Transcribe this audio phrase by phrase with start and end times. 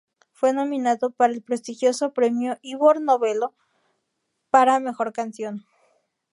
[0.31, 3.53] Fue nominado para el prestigioso premio Ivor Novello
[4.49, 5.65] para mejor canción.